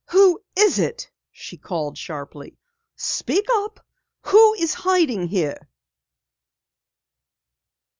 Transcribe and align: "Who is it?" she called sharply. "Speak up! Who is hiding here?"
"Who 0.09 0.41
is 0.55 0.79
it?" 0.79 1.11
she 1.29 1.57
called 1.57 1.95
sharply. 1.95 2.57
"Speak 2.95 3.45
up! 3.51 3.85
Who 4.23 4.55
is 4.55 4.73
hiding 4.73 5.27
here?" 5.27 5.69